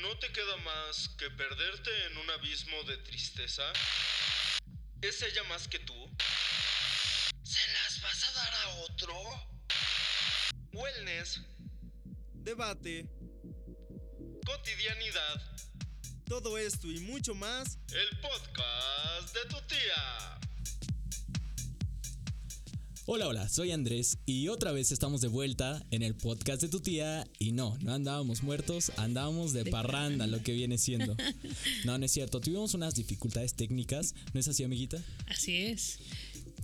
[0.00, 3.62] ¿No te queda más que perderte en un abismo de tristeza?
[5.00, 5.94] ¿Es ella más que tú?
[7.42, 9.14] ¿Se las vas a dar a otro?
[10.72, 11.40] Wellness,
[12.32, 13.06] debate,
[14.46, 15.40] cotidianidad,
[16.26, 17.78] todo esto y mucho más.
[17.92, 20.40] el podcast de tu tía.
[23.14, 26.80] Hola, hola, soy Andrés y otra vez estamos de vuelta en el podcast de tu
[26.80, 31.14] tía y no, no andábamos muertos, andábamos de, parranda, lo que viene siendo.
[31.84, 34.96] No, no es cierto, tuvimos unas dificultades técnicas, ¿no es así, amiguita?
[35.26, 35.98] Así es.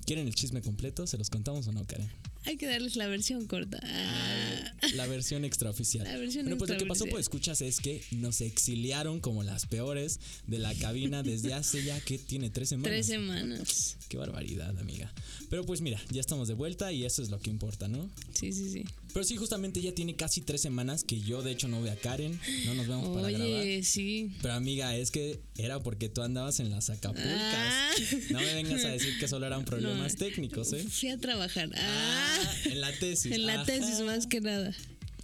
[0.06, 1.06] ¿Quieren el chisme completo?
[1.06, 2.10] ¿Se los contamos o no, Karen?
[2.48, 3.78] Hay que darles la versión corta.
[3.82, 6.04] Ah, La versión extraoficial.
[6.04, 9.66] La versión bueno, pues lo que pasó por escuchas es que nos exiliaron como las
[9.66, 12.90] peores de la cabina desde hace ya que tiene tres semanas.
[12.90, 13.96] tres semanas.
[14.08, 15.12] Qué barbaridad, amiga.
[15.50, 18.08] Pero pues mira, ya estamos de vuelta y eso es lo que importa, ¿no?
[18.32, 18.84] Sí, sí, sí.
[19.12, 21.96] Pero sí, justamente ya tiene casi tres semanas que yo de hecho no veo a
[21.96, 23.60] Karen, no nos vemos para grabar.
[23.60, 24.30] Oye, sí.
[24.42, 27.26] Pero amiga, es que era porque tú andabas en las Acapulcas.
[27.30, 27.90] Ah.
[28.30, 30.18] No me vengas a decir que solo eran problemas No.
[30.18, 30.84] técnicos, ¿eh?
[30.88, 31.70] Fui a trabajar.
[31.74, 33.32] Ah, en la tesis.
[33.32, 33.64] en la Ajá.
[33.64, 34.74] tesis más que nada.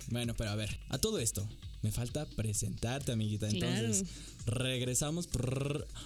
[0.09, 1.49] Bueno, pero a ver, a todo esto,
[1.85, 3.47] me falta presentarte, amiguita.
[3.47, 4.07] Entonces,
[4.47, 5.29] regresamos.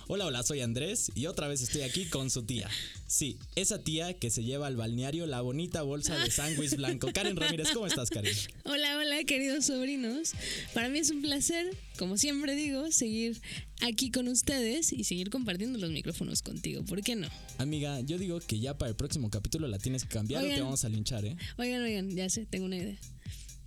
[0.09, 2.69] Hola, hola, soy Andrés y otra vez estoy aquí con su tía.
[3.07, 7.11] Sí, esa tía que se lleva al balneario la bonita bolsa de sándwich blanco.
[7.15, 8.35] Karen Ramírez, ¿cómo estás, Karen?
[8.65, 10.33] Hola, hola, queridos sobrinos.
[10.75, 13.41] Para mí es un placer, como siempre digo, seguir
[13.81, 16.85] aquí con ustedes y seguir compartiendo los micrófonos contigo.
[16.85, 17.29] ¿Por qué no?
[17.59, 20.55] Amiga, yo digo que ya para el próximo capítulo la tienes que cambiar o te
[20.55, 20.65] Oigan.
[20.65, 21.37] vamos a linchar, ¿eh?
[21.57, 22.99] Oigan, oigan, ya sé, tengo una idea.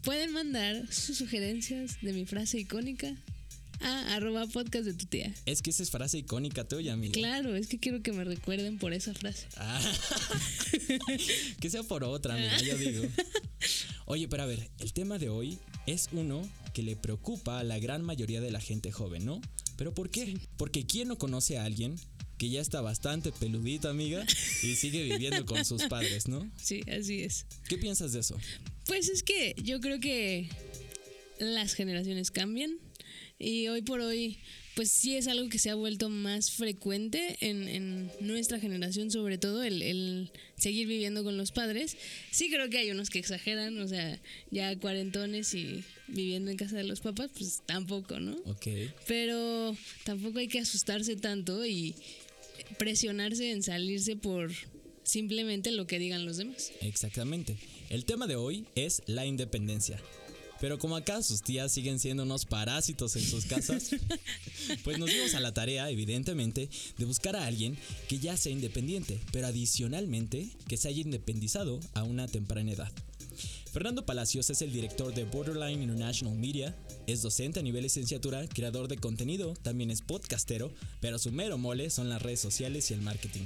[0.04, 3.16] Pueden mandar sus sugerencias de mi frase icónica
[3.82, 5.34] a arroba podcast de tu tía.
[5.46, 7.14] Es que esa es frase icónica tuya, amiga.
[7.14, 9.48] Claro, es que quiero que me recuerden por esa frase.
[9.58, 9.82] Ah.
[11.60, 13.04] que sea por otra, amiga, yo digo.
[14.06, 17.80] Oye, pero a ver, el tema de hoy es uno que le preocupa a la
[17.80, 19.42] gran mayoría de la gente joven, ¿no?
[19.78, 20.38] ¿Pero por qué?
[20.58, 21.96] Porque ¿quién no conoce a alguien
[22.42, 24.26] que ya está bastante peludito, amiga,
[24.64, 26.52] y sigue viviendo con sus padres, ¿no?
[26.58, 27.46] Sí, así es.
[27.70, 28.36] ¿Qué piensas de eso?
[28.88, 30.50] Pues es que yo creo que
[31.38, 32.80] las generaciones cambian
[33.38, 34.40] y hoy por hoy
[34.76, 39.38] pues sí es algo que se ha vuelto más frecuente en, en nuestra generación sobre
[39.38, 41.96] todo el, el seguir viviendo con los padres.
[42.32, 44.20] Sí creo que hay unos que exageran, o sea,
[44.50, 48.38] ya cuarentones y viviendo en casa de los papás, pues tampoco, ¿no?
[48.46, 48.68] Ok.
[49.08, 49.76] Pero
[50.06, 51.94] tampoco hay que asustarse tanto y
[52.78, 54.52] presionarse en salirse por
[55.04, 56.72] simplemente lo que digan los demás.
[56.82, 57.58] Exactamente.
[57.90, 60.02] El tema de hoy es la independencia.
[60.62, 63.90] Pero como acá sus tías siguen siendo unos parásitos en sus casas,
[64.84, 67.76] pues nos dimos a la tarea, evidentemente, de buscar a alguien
[68.08, 72.92] que ya sea independiente, pero adicionalmente que se haya independizado a una temprana edad.
[73.72, 76.76] Fernando Palacios es el director de Borderline International Media,
[77.08, 81.90] es docente a nivel licenciatura, creador de contenido, también es podcastero, pero su mero mole
[81.90, 83.46] son las redes sociales y el marketing.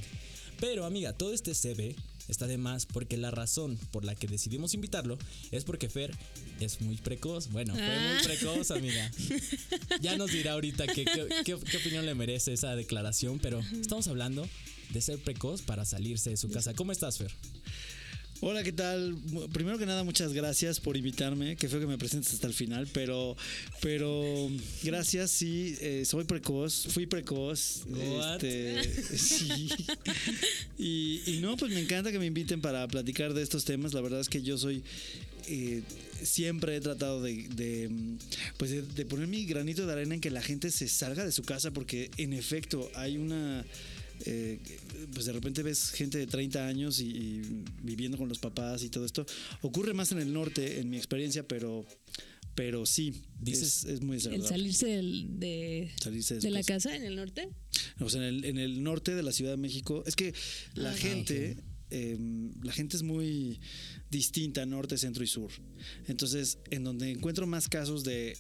[0.60, 1.96] Pero amiga, todo este CV
[2.28, 5.20] está de más porque la razón por la que decidimos invitarlo
[5.52, 6.12] es porque Fer
[6.60, 7.50] es muy precoz.
[7.52, 8.14] Bueno, fue Ah.
[8.16, 9.12] muy precoz, amiga.
[10.02, 14.08] Ya nos dirá ahorita qué, qué- qué- qué opinión le merece esa declaración, pero estamos
[14.08, 14.48] hablando
[14.90, 16.74] de ser precoz para salirse de su casa.
[16.74, 17.32] ¿Cómo estás, Fer?
[18.42, 19.16] Hola, ¿qué tal?
[19.54, 21.56] Primero que nada, muchas gracias por invitarme.
[21.56, 23.38] Que feo que me presentes hasta el final, pero,
[23.82, 24.50] pero
[24.84, 25.32] gracias.
[25.32, 27.84] Sí, eh, soy precoz, fui precoz.
[27.98, 28.84] Este,
[29.18, 29.70] sí.
[30.78, 33.94] Y, y no, pues me encanta que me inviten para platicar de estos temas.
[33.94, 34.84] La verdad es que yo soy
[35.48, 35.82] eh,
[36.22, 37.90] siempre he tratado de, de,
[38.58, 41.32] pues de, de poner mi granito de arena en que la gente se salga de
[41.32, 43.66] su casa porque en efecto hay una
[44.26, 44.60] eh,
[45.14, 48.90] pues de repente ves gente de 30 años y, y viviendo con los papás y
[48.90, 49.26] todo esto
[49.62, 51.86] ocurre más en el norte en mi experiencia pero
[52.56, 56.90] pero sí Dices- es, es muy El desagradable salirse del- de, salirse de, la casa.
[56.90, 57.50] casa en el norte.
[58.00, 60.04] O sea, en el, en el norte de la Ciudad de México.
[60.08, 60.34] Es que
[60.74, 61.58] la Ah, gente,
[61.90, 62.18] eh,
[62.64, 63.60] la gente es muy
[64.10, 65.52] distinta, norte, centro y sur.
[66.08, 68.38] Entonces, en donde encuentro más casos de,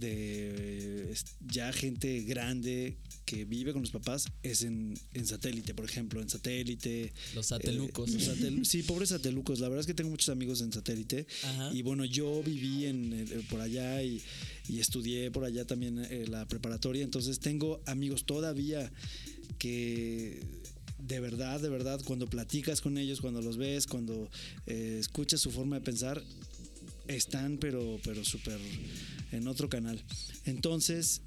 [0.00, 1.14] de
[1.48, 6.28] ya gente grande que vive con los papás es en, en satélite, por ejemplo, en
[6.28, 7.12] satélite.
[7.34, 8.10] Los satelucos.
[8.10, 9.60] Eh, los satel- sí, pobres satelucos.
[9.60, 11.26] La verdad es que tengo muchos amigos en satélite.
[11.44, 11.70] Ajá.
[11.72, 14.20] Y bueno, yo viví en, eh, por allá y,
[14.68, 17.04] y estudié por allá también eh, la preparatoria.
[17.04, 18.92] Entonces tengo amigos todavía
[19.58, 20.40] que
[20.98, 24.30] de verdad, de verdad, cuando platicas con ellos, cuando los ves, cuando
[24.66, 26.22] eh, escuchas su forma de pensar,
[27.08, 28.58] están pero, pero súper
[29.32, 30.02] en otro canal.
[30.44, 31.22] Entonces,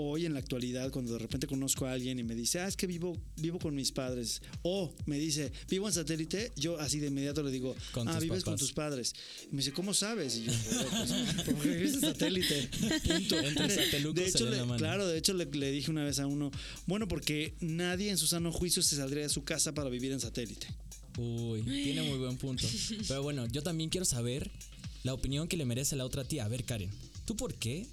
[0.00, 2.76] hoy en la actualidad, cuando de repente conozco a alguien y me dice, ah, es
[2.76, 7.08] que vivo, vivo con mis padres, o me dice, vivo en satélite, yo así de
[7.08, 7.74] inmediato le digo,
[8.06, 9.12] ah, vives con tus padres.
[9.50, 10.36] Y me dice, ¿cómo sabes?
[10.36, 12.70] Y yo, "Bueno, pues, porque vives en satélite.
[13.04, 13.40] Punto.
[13.48, 13.66] Entre
[14.12, 16.52] De hecho, le- claro, de hecho le, le dije una vez a uno,
[16.86, 20.20] bueno, porque nadie en su sano juicio se saldría de su casa para vivir en
[20.20, 20.68] satélite.
[21.18, 22.64] Uy, tiene muy buen punto.
[23.08, 24.48] Pero bueno, yo también quiero saber
[25.08, 26.44] la opinión que le merece la otra tía.
[26.44, 26.90] A ver, Karen,
[27.24, 27.86] ¿tú por qué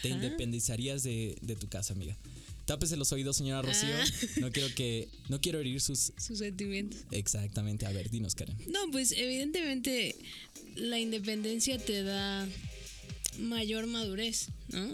[0.00, 0.16] te Ajá.
[0.16, 2.16] independizarías de, de tu casa, amiga?
[2.64, 3.90] Tápese los oídos, señora Rocío.
[3.92, 4.04] Ah.
[4.40, 5.08] No quiero que.
[5.28, 6.12] No quiero herir sus.
[6.16, 7.00] Sus sentimientos.
[7.10, 7.84] Exactamente.
[7.84, 8.56] A ver, dinos, Karen.
[8.68, 10.16] No, pues evidentemente
[10.76, 12.48] la independencia te da
[13.38, 14.92] mayor madurez, ¿no?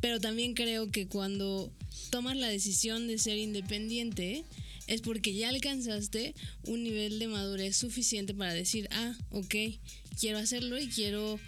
[0.00, 1.70] Pero también creo que cuando
[2.08, 4.44] tomas la decisión de ser independiente
[4.88, 9.54] es porque ya alcanzaste un nivel de madurez suficiente para decir, ah, ok,
[10.18, 11.38] quiero hacerlo y quiero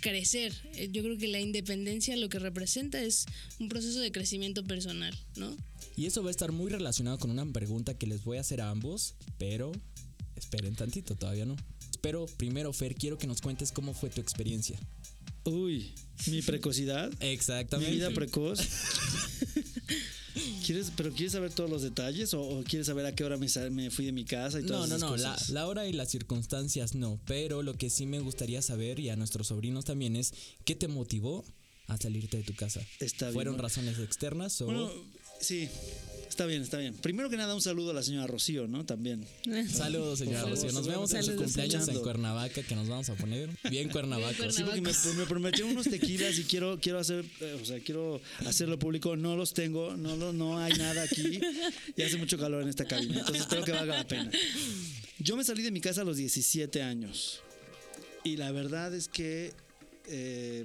[0.00, 0.52] crecer.
[0.74, 3.26] Eh, Yo creo que la independencia lo que representa es
[3.60, 5.56] un proceso de crecimiento personal, ¿no?
[5.96, 8.60] Y eso va a estar muy relacionado con una pregunta que les voy a hacer
[8.60, 9.72] a ambos, pero
[10.34, 11.56] esperen tantito, todavía no.
[12.02, 14.78] Pero primero, Fer, quiero que nos cuentes cómo fue tu experiencia.
[15.44, 15.94] Uy,
[16.26, 17.92] mi precocidad, mi Exactamente.
[17.92, 18.60] vida precoz.
[20.64, 23.46] ¿Quieres, pero quieres saber todos los detalles o, o quieres saber a qué hora me,
[23.70, 25.50] me fui de mi casa y No, todas no, esas no, la, cosas?
[25.50, 29.16] la hora y las circunstancias no, pero lo que sí me gustaría saber y a
[29.16, 30.34] nuestros sobrinos también es
[30.64, 31.44] qué te motivó
[31.88, 32.80] a salirte de tu casa.
[33.00, 34.90] Está ¿Fueron razones externas o Bueno,
[35.40, 35.68] sí,
[36.36, 36.92] está bien, está bien.
[36.94, 38.84] Primero que nada, un saludo a la señora Rocío, ¿no?
[38.84, 39.24] También.
[39.72, 40.70] saludos, señora Rocío?
[40.72, 42.02] Nos vemos en su cumpleaños en Escuchando.
[42.02, 44.52] Cuernavaca que nos vamos a poner bien Cuernavaca.
[44.52, 48.20] Sí, porque me, me prometió unos tequilas y quiero, quiero hacer, eh, o sea, quiero
[48.44, 49.16] hacerlo público.
[49.16, 51.40] No los tengo, no, lo- no hay nada aquí.
[51.96, 54.30] Y hace mucho calor en esta cabina, entonces espero que valga la pena.
[55.18, 57.40] Yo me salí de mi casa a los 17 años.
[58.24, 59.54] Y la verdad es que,
[60.08, 60.64] eh,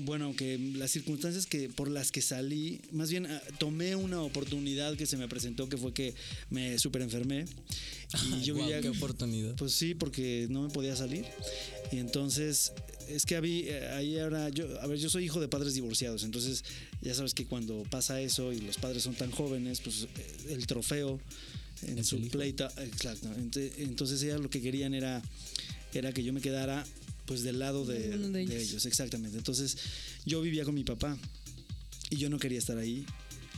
[0.00, 4.96] bueno, aunque las circunstancias que por las que salí, más bien ah, tomé una oportunidad
[4.96, 6.14] que se me presentó, que fue que
[6.50, 7.46] me super enfermé.
[8.26, 9.54] Y yo Guau, vivía qué oportunidad.
[9.56, 11.24] pues sí, porque no me podía salir.
[11.92, 12.72] Y entonces,
[13.08, 16.64] es que había, ahí ahora, yo, a ver, yo soy hijo de padres divorciados, entonces
[17.00, 20.66] ya sabes que cuando pasa eso y los padres son tan jóvenes, pues eh, el
[20.66, 21.20] trofeo
[21.82, 23.28] en su pleita, exacto.
[23.78, 25.22] Entonces ellas lo que querían era,
[25.94, 26.84] era que yo me quedara
[27.28, 28.54] pues del lado de, Uno de de ellos.
[28.70, 29.38] ellos, exactamente.
[29.38, 29.76] Entonces
[30.26, 31.16] yo vivía con mi papá
[32.10, 33.04] y yo no quería estar ahí.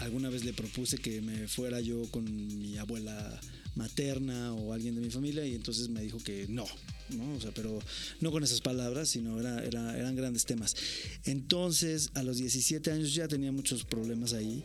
[0.00, 2.24] Alguna vez le propuse que me fuera yo con
[2.58, 3.40] mi abuela
[3.76, 6.66] materna o alguien de mi familia y entonces me dijo que no,
[7.10, 7.34] ¿no?
[7.36, 7.78] O sea, pero
[8.20, 10.74] no con esas palabras, sino era, era- eran grandes temas.
[11.24, 14.64] Entonces, a los 17 años ya tenía muchos problemas ahí.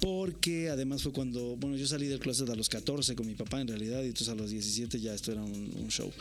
[0.00, 3.60] Porque además fue cuando, bueno, yo salí del closet a los 14 con mi papá
[3.60, 6.12] en realidad, y entonces a los 17 ya esto era un, un show.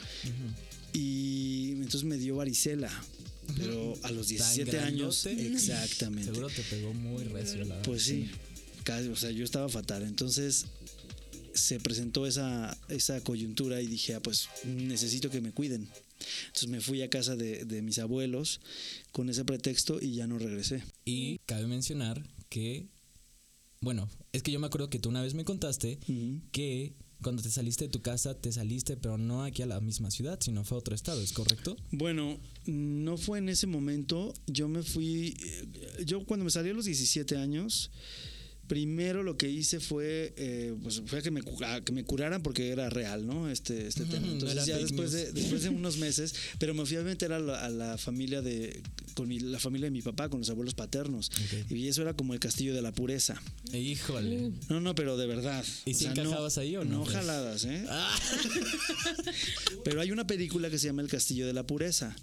[0.93, 2.91] Y entonces me dio varicela,
[3.57, 6.31] pero a los 17 años, exactamente.
[6.31, 8.29] Seguro te pegó muy recio la Pues sí,
[8.83, 10.03] casi, o sea, yo estaba fatal.
[10.03, 10.65] Entonces
[11.53, 15.87] se presentó esa, esa coyuntura y dije, ah, pues necesito que me cuiden.
[16.47, 18.59] Entonces me fui a casa de, de mis abuelos
[19.11, 20.83] con ese pretexto y ya no regresé.
[21.05, 22.87] Y cabe mencionar que,
[23.81, 25.99] bueno, es que yo me acuerdo que tú una vez me contaste
[26.51, 30.11] que cuando te saliste de tu casa, te saliste, pero no aquí a la misma
[30.11, 31.75] ciudad, sino fue a otro estado, ¿es correcto?
[31.91, 34.33] Bueno, no fue en ese momento.
[34.45, 35.35] Yo me fui.
[35.39, 37.89] eh, Yo cuando me salí a los 17 años,
[38.67, 42.69] primero lo que hice fue, eh, pues fue que me, a que me curaran porque
[42.69, 43.49] era real, ¿no?
[43.49, 44.27] Este, este tema.
[44.27, 47.65] Entonces ya después de, después de unos meses, pero me fui a meter a la,
[47.65, 48.81] a la familia de,
[49.13, 51.31] con mi- la familia de mi papá, con los abuelos paternos.
[51.69, 53.41] Y eso era como el castillo de la pureza.
[53.73, 54.51] Híjole.
[54.69, 55.63] No, no, pero de verdad.
[55.85, 57.15] ¿Y si encajabas ahí o no, No pues?
[57.15, 57.85] jaladas, ¿eh?
[57.89, 58.19] Ah.
[59.83, 62.15] Pero hay una película que se llama El castillo de la pureza.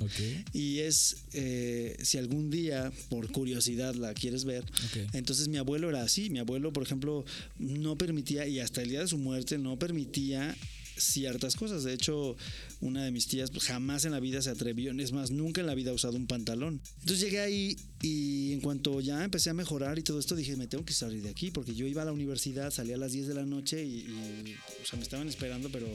[0.53, 4.65] Y es, eh, si algún día, por curiosidad, la quieres ver,
[5.13, 6.31] entonces mi abuelo era así.
[6.35, 7.25] Mi abuelo, por ejemplo,
[7.59, 10.57] no permitía, y hasta el día de su muerte, no permitía
[10.97, 11.85] ciertas cosas.
[11.85, 12.37] De hecho,
[12.81, 15.77] una de mis tías jamás en la vida se atrevió, es más, nunca en la
[15.77, 16.81] vida ha usado un pantalón.
[17.03, 20.67] Entonces llegué ahí y en cuanto ya empecé a mejorar y todo esto, dije, me
[20.67, 23.29] tengo que salir de aquí, porque yo iba a la universidad, salía a las 10
[23.29, 25.87] de la noche y, y, o sea, me estaban esperando, pero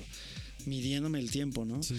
[0.65, 1.84] midiéndome el tiempo, ¿no?
[1.84, 1.96] Sí.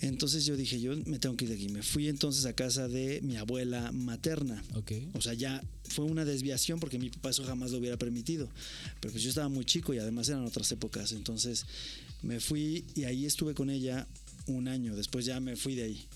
[0.00, 1.68] Entonces yo dije, yo me tengo que ir de aquí.
[1.68, 4.62] Me fui entonces a casa de mi abuela materna.
[4.74, 4.92] Ok.
[5.12, 8.48] O sea, ya fue una desviación porque mi papá eso jamás lo hubiera permitido.
[9.00, 11.12] Pero pues yo estaba muy chico y además eran otras épocas.
[11.12, 11.66] Entonces
[12.22, 14.06] me fui y ahí estuve con ella
[14.46, 14.96] un año.
[14.96, 16.06] Después ya me fui de ahí.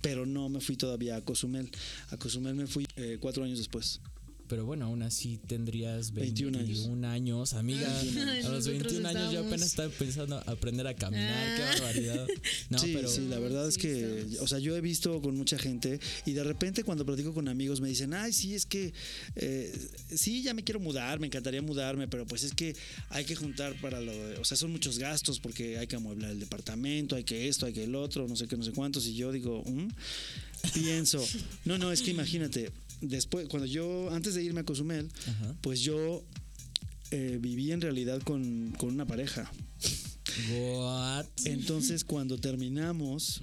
[0.00, 1.70] Pero no me fui todavía a Cozumel.
[2.10, 4.00] A Cozumel me fui eh, cuatro años después.
[4.50, 7.48] Pero bueno, aún así tendrías 21 21 años.
[7.48, 8.00] años, amiga.
[8.00, 11.62] Ay, a los nosotros 21 años yo apenas estaba pensando a aprender a caminar, qué
[11.62, 11.70] Ah.
[11.74, 12.26] barbaridad.
[12.68, 14.40] No, sí, pero sí, la verdad es que, estamos.
[14.40, 17.80] o sea, yo he visto con mucha gente y de repente cuando platico con amigos
[17.80, 18.92] me dicen, ay, sí, es que,
[19.36, 19.72] eh,
[20.14, 22.74] sí, ya me quiero mudar, me encantaría mudarme, pero pues es que
[23.10, 26.32] hay que juntar para lo, de- o sea, son muchos gastos porque hay que amueblar
[26.32, 29.06] el departamento, hay que esto, hay que el otro, no sé qué, no sé cuántos,
[29.06, 29.88] y yo digo, "Mm".
[30.74, 31.24] pienso,
[31.64, 35.56] no, no, es que imagínate, después, cuando yo, antes de irme a Cozumel, Ajá.
[35.60, 36.24] pues yo
[37.10, 39.50] eh, viví en realidad con, con una pareja.
[40.52, 41.26] What?
[41.44, 43.40] Entonces, cuando terminamos,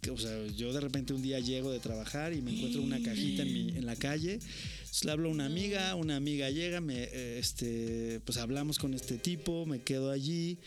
[0.00, 3.02] que, o sea, yo de repente un día llego de trabajar y me encuentro una
[3.02, 4.34] cajita en, mi, en la calle.
[4.34, 8.94] Entonces, le hablo a una amiga, una amiga llega, me, eh, este, pues hablamos con
[8.94, 10.58] este tipo, me quedo allí,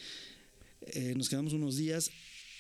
[0.88, 2.10] eh, nos quedamos unos días,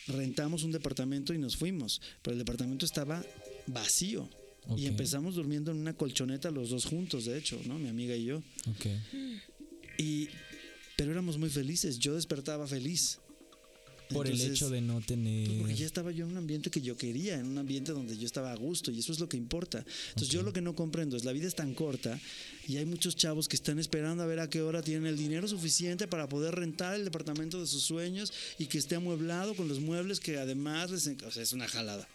[0.07, 3.25] rentamos un departamento y nos fuimos, pero el departamento estaba
[3.67, 4.29] vacío.
[4.77, 7.77] Y empezamos durmiendo en una colchoneta los dos juntos, de hecho, ¿no?
[7.79, 8.37] Mi amiga y yo.
[8.67, 8.85] Ok.
[9.97, 10.27] Y,
[10.97, 13.19] pero éramos muy felices, yo despertaba feliz.
[14.09, 15.47] Por el hecho de no tener.
[15.47, 18.15] pues porque ya estaba yo en un ambiente que yo quería, en un ambiente donde
[18.15, 19.83] yo estaba a gusto y eso es lo que importa.
[20.09, 22.19] Entonces yo lo que no comprendo es la vida es tan corta
[22.67, 25.47] y hay muchos chavos que están esperando a ver a qué hora tienen el dinero
[25.47, 29.79] suficiente para poder rentar el departamento de sus sueños y que esté amueblado con los
[29.79, 31.07] muebles que además les...
[31.07, 32.07] en- O sea, es una jalada.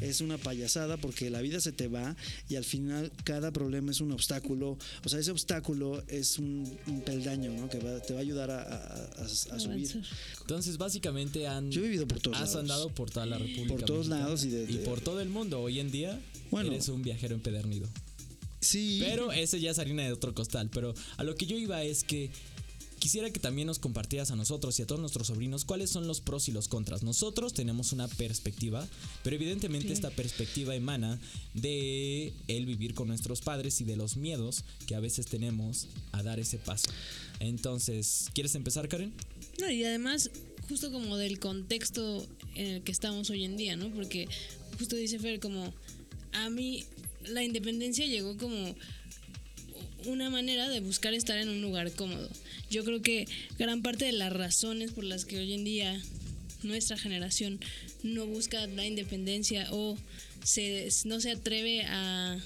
[0.00, 2.16] Es una payasada porque la vida se te va
[2.48, 4.78] y al final cada problema es un obstáculo.
[5.04, 7.68] O sea, ese obstáculo es un, un peldaño ¿no?
[7.68, 10.02] que va- te va a ayudar a, a- a- a subir.
[10.42, 11.70] Entonces, básicamente han.
[11.70, 12.56] Yo he vivido por todos Has lados.
[12.60, 13.68] andado por toda la República.
[13.68, 15.60] Por todos Mexicana lados y de- de- por todo el mundo.
[15.60, 16.70] Hoy en día Bueno.
[16.72, 17.88] eres un viajero empedernido.
[18.60, 18.98] Sí.
[19.02, 20.68] Pero ese ya es harina de otro costal.
[20.72, 22.30] Pero a lo que yo iba es que
[23.00, 26.20] quisiera que también nos compartieras a nosotros y a todos nuestros sobrinos cuáles son los
[26.20, 27.02] pros y los contras.
[27.02, 28.86] Nosotros tenemos una perspectiva,
[29.24, 31.18] pero evidentemente esta perspectiva emana
[31.54, 36.22] de el vivir con nuestros padres y de los miedos que a veces tenemos a
[36.22, 36.90] dar ese paso.
[37.40, 39.12] Entonces, ¿quieres empezar, Karen?
[39.58, 40.30] No, y además,
[40.68, 43.90] justo como del contexto en el que estamos hoy en día, ¿no?
[43.90, 44.28] Porque
[44.78, 45.72] justo dice Fer, como
[46.32, 46.84] a mí
[47.24, 48.74] la independencia llegó como
[50.06, 52.28] una manera de buscar estar en un lugar cómodo.
[52.70, 53.26] Yo creo que
[53.58, 56.00] gran parte de las razones por las que hoy en día
[56.62, 57.60] nuestra generación
[58.02, 59.96] no busca la independencia o
[60.44, 62.38] se, no se atreve a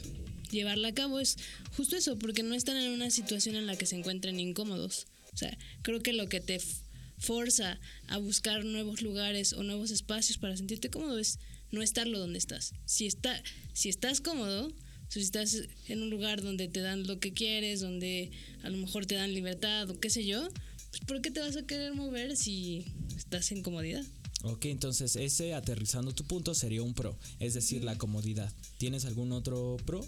[0.51, 1.37] llevarla a cabo es
[1.77, 5.07] justo eso, porque no están en una situación en la que se encuentren incómodos.
[5.33, 6.61] O sea, creo que lo que te
[7.19, 11.39] forza a buscar nuevos lugares o nuevos espacios para sentirte cómodo es
[11.73, 12.73] no estarlo donde estás.
[12.85, 13.43] Si, está,
[13.73, 14.73] si estás cómodo,
[15.15, 15.57] si estás
[15.89, 19.33] en un lugar donde te dan lo que quieres, donde a lo mejor te dan
[19.33, 20.49] libertad o qué sé yo,
[20.91, 22.85] pues ¿por qué te vas a querer mover si
[23.17, 24.05] estás en comodidad?
[24.43, 28.53] Ok, entonces ese aterrizando tu punto sería un pro, es decir, la comodidad.
[28.77, 30.05] ¿Tienes algún otro pro?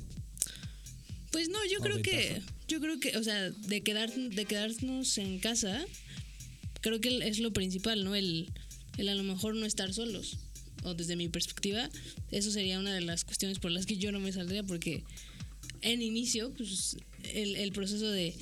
[1.30, 5.18] Pues no, yo O creo que, yo creo que, o sea, de quedar, de quedarnos
[5.18, 5.86] en casa,
[6.80, 8.14] creo que es lo principal, ¿no?
[8.14, 8.52] El,
[8.96, 10.38] el a lo mejor no estar solos.
[10.86, 11.90] O desde mi perspectiva,
[12.30, 15.02] eso sería una de las cuestiones por las que yo no me saldría, porque
[15.82, 16.96] en inicio, pues,
[17.34, 18.34] el, el proceso de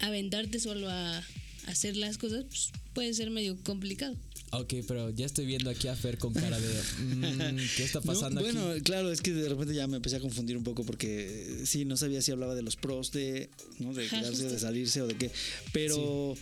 [0.00, 1.22] aventarte solo a
[1.66, 4.14] hacer las cosas, pues, puede ser medio complicado.
[4.52, 6.68] Ok, pero ya estoy viendo aquí a Fer con cara de
[7.02, 8.82] mm, ¿qué está No, pasando bueno, aquí?
[8.82, 11.84] claro, es que de repente ya me empecé a confundir un poco porque eh, sí,
[11.84, 13.50] no sabía si hablaba de los pros de,
[13.80, 13.92] ¿no?
[13.92, 15.32] de quedarse, de salirse o de qué.
[15.72, 16.36] Pero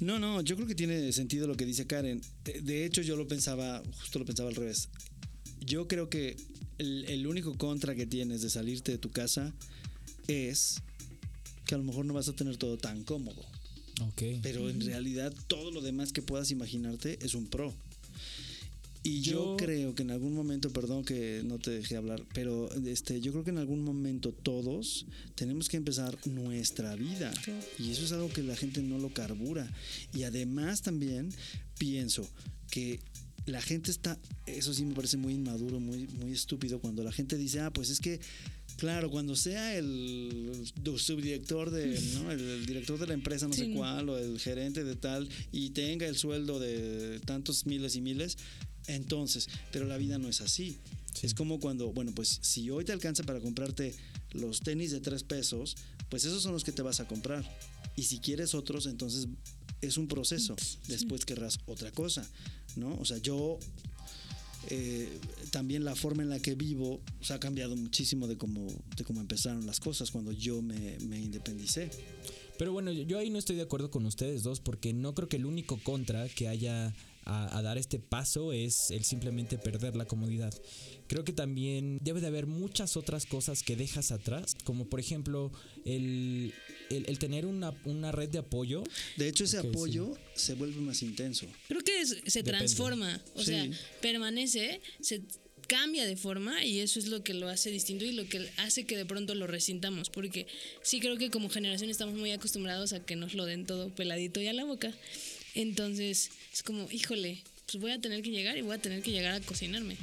[0.00, 2.20] no, no, yo creo que tiene sentido lo que dice Karen.
[2.44, 4.88] De, hecho, yo lo pensaba, justo lo pensaba al revés.
[5.60, 6.36] Yo creo que
[6.78, 9.54] el, el único contra que tienes de salirte de tu casa
[10.28, 10.82] es
[11.66, 13.42] que a lo mejor no vas a tener todo tan cómodo.
[14.02, 14.22] Ok.
[14.42, 17.72] Pero en realidad todo lo demás que puedas imaginarte es un pro.
[19.06, 22.68] Y yo, Yo- creo que en algún momento, perdón que no te dejé hablar, pero
[22.86, 27.30] este, yo creo que en algún momento todos tenemos que empezar nuestra vida.
[27.78, 29.70] Y eso es algo que la gente no lo carbura.
[30.14, 31.28] Y además también
[31.78, 32.26] pienso
[32.70, 32.98] que
[33.44, 37.36] la gente está, eso sí me parece muy inmaduro, muy, muy estúpido, cuando la gente
[37.36, 38.20] dice, ah, pues es que
[38.78, 40.50] Claro, cuando sea el
[40.96, 42.30] subdirector de, ¿no?
[42.32, 45.28] el, el director de la empresa, no Sí, sé cuál, o el gerente de tal,
[45.52, 48.36] y tenga el sueldo de tantos miles y miles,
[48.86, 50.78] entonces, pero la vida no es así.
[51.14, 51.26] Sí.
[51.26, 53.94] Es como cuando, bueno, pues si hoy te alcanza para comprarte
[54.32, 55.76] los tenis de tres pesos,
[56.08, 57.44] pues esos son los que te vas a comprar.
[57.96, 59.28] Y si quieres otros, entonces
[59.80, 60.56] es un proceso.
[60.88, 62.28] Después querrás otra cosa,
[62.76, 62.96] ¿no?
[62.96, 63.58] O sea, yo
[64.70, 65.08] eh,
[65.50, 69.04] también la forma en la que vivo o sea, ha cambiado muchísimo de cómo, de
[69.04, 71.90] cómo empezaron las cosas cuando yo me, me independicé.
[72.58, 75.36] Pero bueno, yo ahí no estoy de acuerdo con ustedes dos porque no creo que
[75.36, 76.94] el único contra que haya
[77.26, 80.52] a, a dar este paso es el simplemente perder la comodidad.
[81.06, 85.52] Creo que también debe de haber muchas otras cosas que dejas atrás, como por ejemplo
[85.84, 86.52] el,
[86.90, 88.84] el- el tener una, una red de apoyo.
[89.16, 89.68] De hecho, ese Ok, sí.
[89.70, 91.46] apoyo se vuelve más intenso.
[91.68, 93.46] Creo que es- se transforma, o Sí.
[93.46, 93.68] sea,
[94.00, 95.22] permanece, se
[95.66, 98.84] cambia de forma y eso es lo que lo hace distinto y lo que hace
[98.84, 100.46] que de pronto lo resintamos, porque
[100.82, 104.42] sí creo que como generación estamos muy acostumbrados a que nos lo den todo peladito
[104.42, 104.92] y a la boca.
[105.54, 109.10] Entonces, es como, híjole, pues voy a tener que llegar y voy a tener que
[109.10, 109.96] llegar a cocinarme.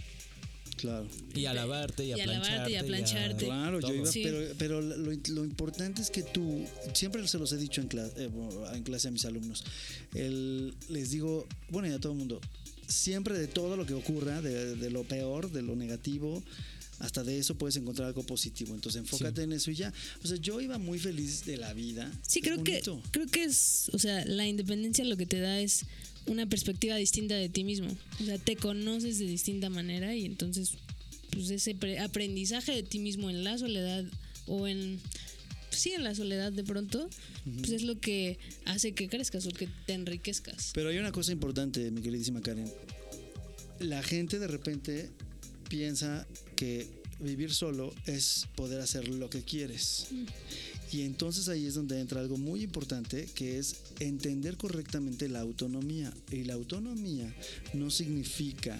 [0.77, 1.07] Claro.
[1.35, 3.45] Y a lavarte y a Y a lavarte y a plancharte.
[3.45, 3.45] plancharte.
[3.45, 4.21] Claro, yo iba, Sí.
[4.23, 8.29] pero, pero lo, lo importante es que tú, siempre se los he dicho en clase,
[8.73, 9.63] en clase a mis alumnos,
[10.15, 12.41] el- les digo, bueno, y a todo el mundo,
[12.87, 16.43] siempre de todo lo que ocurra, de, de lo peor, de lo negativo,
[16.99, 18.73] hasta de eso puedes encontrar algo positivo.
[18.75, 19.91] Entonces enfócate en eso y ya.
[20.23, 22.11] O sea, yo iba muy feliz de la vida.
[22.27, 22.81] Sí, creo que,
[23.11, 25.85] creo que es, o sea, la independencia lo que te da es
[26.27, 27.87] una perspectiva distinta de ti mismo.
[28.21, 30.71] O sea, te conoces de distinta manera y entonces,
[31.31, 34.05] pues ese pre- aprendizaje de ti mismo en la soledad
[34.47, 34.99] o en,
[35.69, 37.09] pues, sí, en la soledad de pronto,
[37.59, 40.71] pues es lo que hace que crezcas o que te enriquezcas.
[40.73, 42.71] Pero hay una cosa importante, mi queridísima Karen.
[43.79, 45.09] La gente de repente
[45.69, 46.87] piensa que
[47.19, 50.07] vivir solo es poder hacer lo que quieres.
[50.91, 56.13] Y entonces ahí es donde entra algo muy importante, que es entender correctamente la autonomía.
[56.31, 57.33] Y la autonomía
[57.73, 58.77] no significa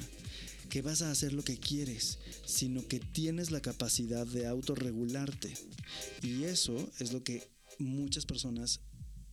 [0.70, 5.54] que vas a hacer lo que quieres, sino que tienes la capacidad de autorregularte.
[6.22, 7.44] Y eso es lo que
[7.80, 8.82] muchas personas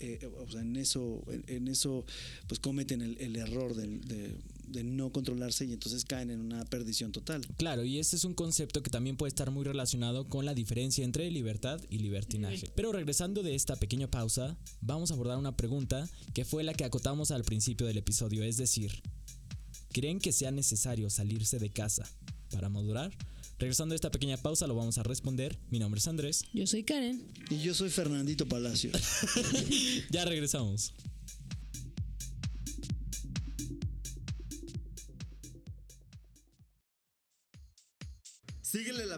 [0.01, 2.05] eh, o sea, en eso, en, eso,
[2.47, 4.37] pues cometen el, error de-
[4.71, 7.47] de no controlarse y entonces caen en una perdición total.
[7.57, 11.05] Claro, y este es un concepto que también puede estar muy relacionado con la diferencia
[11.05, 12.71] entre libertad y libertinaje.
[12.75, 16.85] Pero regresando de esta pequeña pausa, vamos a abordar una pregunta que fue la que
[16.85, 19.03] acotamos al principio del episodio, es decir,
[19.93, 22.09] ¿creen que sea necesario salirse de casa
[22.51, 23.17] para madurar?
[23.59, 25.59] Regresando a esta pequeña pausa lo vamos a responder.
[25.71, 26.45] Mi nombre es Andrés.
[26.53, 27.27] Yo soy Karen.
[27.51, 28.95] Y yo soy Fernandito Palacios.
[30.11, 30.95] Ya regresamos.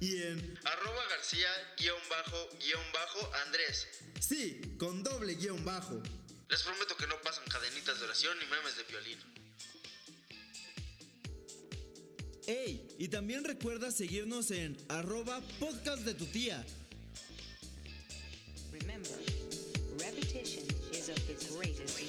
[0.00, 3.88] y en Arroba García-Andrés.
[4.20, 6.00] sí, con doble guion bajo.
[6.48, 9.18] Les prometo que no pasan cadenitas de oración ni memes de violín.
[12.46, 16.64] Ey, y también recuerda seguirnos en arroba podcast de tu tía.
[18.70, 19.18] Remember,
[19.98, 22.05] repetition is of the greatest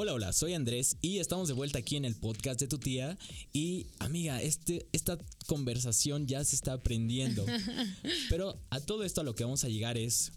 [0.00, 3.18] Hola, hola, soy Andrés y estamos de vuelta aquí en el podcast de tu tía.
[3.52, 7.44] Y amiga, este, esta conversación ya se está aprendiendo.
[8.30, 10.30] Pero a todo esto a lo que vamos a llegar es,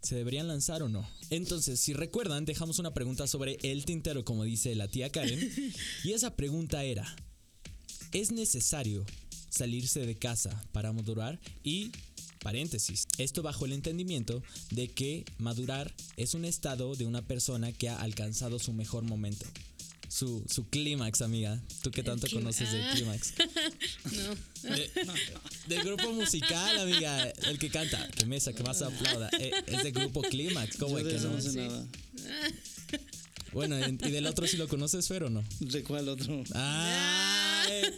[0.00, 1.10] ¿se deberían lanzar o no?
[1.28, 5.40] Entonces, si recuerdan, dejamos una pregunta sobre el tintero, como dice la tía Karen.
[6.04, 7.16] Y esa pregunta era,
[8.12, 9.04] ¿es necesario
[9.48, 11.40] salirse de casa para madurar?
[11.64, 11.90] Y
[12.42, 17.88] paréntesis, esto bajo el entendimiento de que madurar es un estado de una persona que
[17.88, 19.46] ha alcanzado su mejor momento.
[20.08, 21.62] Su, su clímax, amiga.
[21.82, 22.92] Tú que tanto conoces del Ah.
[22.94, 23.34] clímax.
[24.64, 24.74] No.
[24.74, 24.90] De-
[25.68, 27.28] del grupo musical, amiga.
[27.46, 28.08] El que canta.
[28.08, 29.30] Que mesa, que más aplauda.
[29.38, 30.76] Eh, es del grupo clímax.
[30.78, 31.30] ¿Cómo de que no?
[31.30, 31.86] no sé nada.
[33.52, 35.42] Bueno, y del otro sí lo conoces, Fer, o no?
[35.58, 36.44] ¿De cuál otro?
[36.54, 37.90] Ah, eh,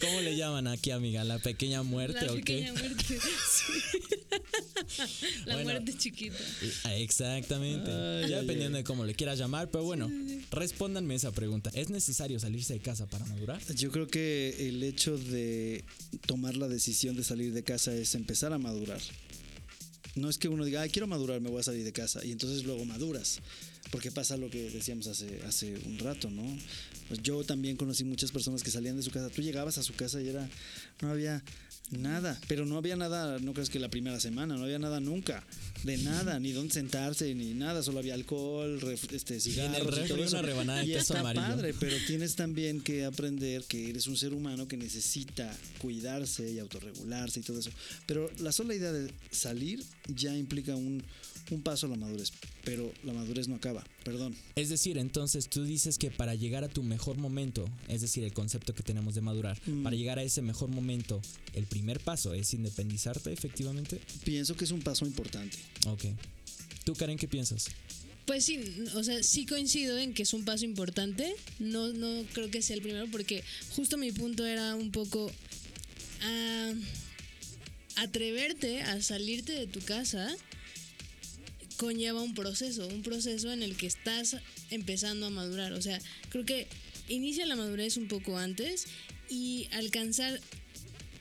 [0.00, 1.24] ¿Cómo le llaman aquí, amiga?
[1.24, 2.80] ¿La pequeña muerte La o pequeña qué?
[2.80, 3.04] muerte.
[3.04, 3.72] sí.
[5.46, 5.70] La Bueno.
[5.70, 6.36] muerte chiquita.
[6.84, 7.90] Ah, Exactamente.
[7.90, 10.10] Ay, ya ay, dependiendo de cómo le quieras llamar, pero bueno,
[10.50, 11.70] respóndanme esa pregunta.
[11.74, 13.60] ¿Es necesario salirse de casa para madurar?
[13.74, 15.84] Yo creo que el hecho de
[16.26, 19.00] tomar la decisión de salir de casa es empezar a madurar.
[20.14, 22.24] No es que uno diga, "Ay, quiero madurar, me voy a salir de casa.
[22.24, 23.40] Y entonces luego maduras.
[23.90, 26.42] Porque pasa lo que decíamos hace, hace un rato, ¿no?
[27.08, 29.28] Pues yo también conocí muchas personas que salían de su casa.
[29.30, 30.48] Tú llegabas a su casa y era,
[31.00, 31.42] no había
[31.90, 32.40] nada.
[32.48, 35.44] Pero no había nada, no crees que la primera semana, no había nada nunca.
[35.84, 37.82] De nada, ni dónde sentarse, ni nada.
[37.82, 39.76] Solo había alcohol, ref- este, cigarros.
[39.78, 40.38] y refri todo eso.
[40.38, 41.46] una rebanada de y queso está amarillo.
[41.46, 46.58] padre, pero tienes también que aprender que eres un ser humano que necesita cuidarse y
[46.58, 47.70] autorregularse y todo eso.
[48.06, 51.02] Pero la sola idea de salir ya implica un,
[51.50, 52.32] un paso a la madurez.
[52.64, 54.34] Pero la madurez no acaba, perdón.
[54.56, 58.32] Es decir, entonces tú dices que para llegar a tu mejor momento, es decir, el
[58.32, 59.82] concepto que tenemos de madurar, Mm.
[59.82, 61.20] para llegar a ese mejor momento,
[61.54, 64.00] el primer paso es independizarte efectivamente.
[64.24, 65.58] Pienso que es un paso importante.
[65.86, 66.04] Ok.
[66.84, 67.66] ¿Tú, Karen, qué piensas?
[68.26, 68.58] Pues sí,
[68.94, 71.34] o sea, sí coincido en que es un paso importante.
[71.58, 73.44] No, no creo que sea el primero, porque
[73.76, 75.30] justo mi punto era un poco
[76.22, 76.72] ah,
[77.96, 80.34] atreverte a salirte de tu casa
[81.76, 84.36] conlleva un proceso, un proceso en el que estás
[84.70, 85.72] empezando a madurar.
[85.72, 86.66] O sea, creo que
[87.08, 88.86] inicia la madurez un poco antes
[89.28, 90.40] y alcanzar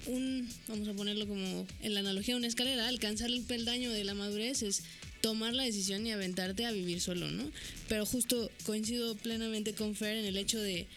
[0.06, 4.14] un, vamos a ponerlo como en la analogía una escalera, alcanzar el peldaño de la
[4.14, 4.84] madurez es
[5.22, 7.50] tomar la decisión y aventarte a vivir solo, ¿no?
[7.88, 10.88] Pero justo coincido plenamente con Fer en el hecho de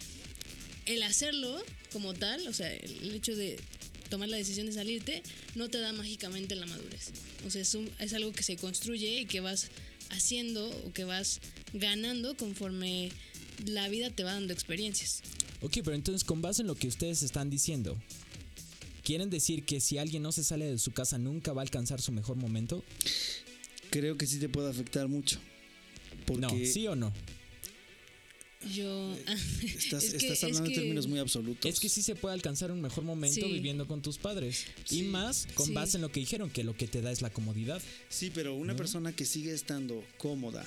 [0.87, 3.59] el hacerlo como tal, o sea, el hecho de
[4.09, 5.23] tomar la decisión de salirte,
[5.55, 7.13] no te da mágicamente la madurez.
[7.47, 9.69] O sea, es, un- es algo que se construye y que vas
[10.11, 11.41] haciendo o que vas
[11.73, 13.11] ganando conforme
[13.67, 15.23] la vida te va dando experiencias.
[15.63, 17.97] Ok, pero entonces con base en lo que ustedes están diciendo,
[19.03, 22.01] ¿quieren decir que si alguien no se sale de su casa nunca va a alcanzar
[22.01, 22.85] su mejor momento?
[23.91, 25.39] Creo que sí te puede afectar mucho.
[26.27, 27.13] Porque No, ¿sí o no?
[28.75, 29.15] Yo...
[29.63, 31.71] estás, es que- estás es hablando que- en términos muy absolutos.
[31.73, 33.53] Es que sí se puede alcanzar un mejor momento Sí.
[33.53, 34.65] viviendo con tus padres.
[34.85, 35.01] Sí.
[35.01, 35.73] Y más con Sí.
[35.73, 37.81] base en lo que dijeron, que lo que te da es la comodidad.
[38.09, 40.65] Sí, pero una persona que sigue estando cómoda,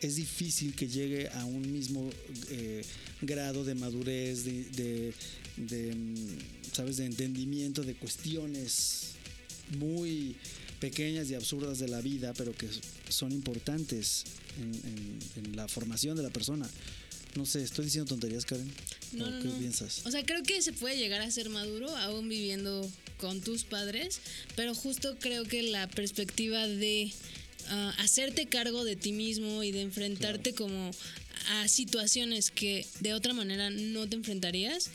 [0.00, 2.10] es difícil que llegue a un mismo
[2.50, 2.82] eh,
[3.20, 5.14] grado de madurez, de, de-
[5.56, 6.38] de, mm,
[6.72, 9.12] ¿sabes?, de entendimiento de cuestiones
[9.78, 10.34] muy
[10.86, 12.68] pequeñas y absurdas de la vida, pero que
[13.08, 14.24] son importantes
[14.60, 16.68] en, en- en la formación de la persona.
[17.36, 18.68] No sé, estoy diciendo tonterías, Karen.
[19.12, 19.58] No, ¿O no, ¿Qué no.
[19.58, 20.02] piensas?
[20.04, 24.20] O sea, creo que se puede llegar a ser maduro aún viviendo con tus padres,
[24.56, 27.12] pero justo creo que la perspectiva de
[27.68, 30.90] ah, hacerte cargo de ti mismo y de enfrentarte como
[31.50, 34.90] a situaciones que de otra manera no te enfrentarías,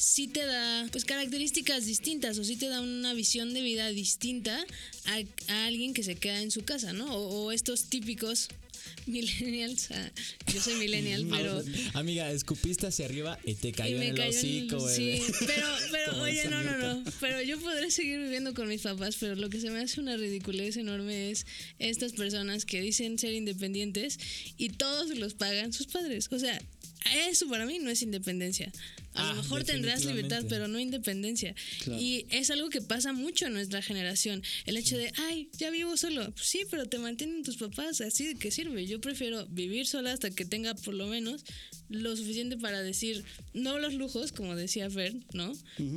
[0.00, 4.64] sí te da pues características distintas o sí te da una visión de vida distinta
[5.04, 5.20] a,
[5.52, 7.14] a alguien que se queda en su casa, ¿no?
[7.14, 8.48] O, o estos típicos
[9.06, 10.10] millennials, ah,
[10.52, 11.62] yo soy millennial, pero...
[11.94, 14.88] Amiga, escupiste hacia arriba y te cayó Y me en el cayó en el- hocico,
[14.88, 15.34] Sí, bebé.
[15.46, 17.04] pero, pero oye, no, no, no.
[17.20, 20.16] Pero yo podré seguir viviendo con mis papás, pero lo que se me hace una
[20.16, 21.44] ridiculez enorme es
[21.78, 24.18] estas personas que dicen ser independientes
[24.56, 26.28] y todos los pagan sus padres.
[26.30, 26.58] O sea,
[27.28, 28.72] eso para mí no es independencia.
[29.14, 31.54] A Ah, lo mejor tendrás libertad, pero no independencia.
[31.82, 32.00] Claro.
[32.00, 34.42] Y es algo que pasa mucho en nuestra generación.
[34.66, 36.30] El hecho de, ay, ya vivo solo.
[36.32, 38.00] Pues sí, pero te mantienen tus papás.
[38.00, 38.86] Así de qué sirve.
[38.86, 41.44] Yo prefiero vivir sola hasta que tenga por lo menos
[41.88, 45.52] lo suficiente para decir, no los lujos, como decía Fer, ¿no?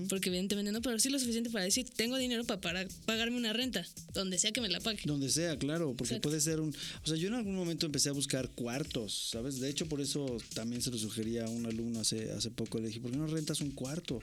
[0.09, 3.53] Porque evidentemente no, pero sí lo suficiente para decir, tengo dinero para, para pagarme una
[3.53, 5.01] renta, donde sea que me la pague.
[5.05, 6.29] Donde sea, claro, porque Exacto.
[6.29, 6.75] puede ser un...
[7.03, 9.59] O sea, yo en algún momento empecé a buscar cuartos, ¿sabes?
[9.59, 12.79] De hecho, por eso también se lo sugería a un alumno hace, hace poco.
[12.79, 14.15] Le dije, ¿por qué no rentas un cuarto?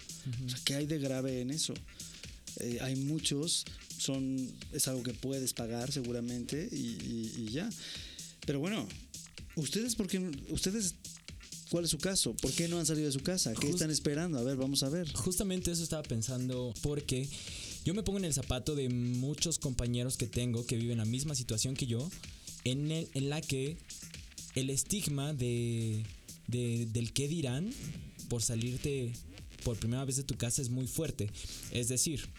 [0.45, 1.73] O sea, ¿qué hay de grave en eso?
[2.59, 3.64] Eh, hay muchos,
[3.97, 7.71] son es algo que puedes pagar seguramente y, y- y ya.
[8.45, 8.88] Pero bueno,
[9.55, 10.19] ¿ustedes por qué?
[10.19, 10.95] no- ¿Ustedes
[11.71, 12.35] cuál es su caso?
[12.35, 13.53] ¿Por qué no han salido de su casa?
[13.53, 14.38] ¿Qué Just- están esperando?
[14.38, 15.09] A ver, vamos a ver.
[15.12, 17.29] Justamente eso estaba pensando porque
[17.85, 21.35] yo me pongo en el zapato de muchos compañeros que tengo que viven la misma
[21.37, 22.11] situación que yo,
[22.64, 23.77] en, el- en la que
[24.57, 26.05] el estigma de,
[26.49, 27.73] de- del qué dirán
[28.31, 29.12] por salirte
[29.64, 31.31] por primera vez de tu casa es muy fuerte.
[31.73, 32.31] Es decir,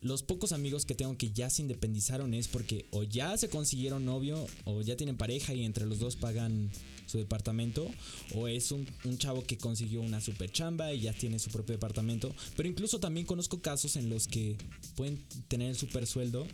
[0.00, 4.04] los pocos amigos que tengo que ya se independizaron es porque o ya se consiguieron
[4.04, 6.70] novio o ya tienen pareja y entre los dos pagan
[7.06, 7.90] su departamento
[8.34, 8.86] o es un,
[9.18, 12.34] chavo que consiguió una super chamba y ya tiene su propio departamento.
[12.56, 14.56] Pero incluso también conozco casos en los que
[14.96, 16.46] pueden tener el super sueldo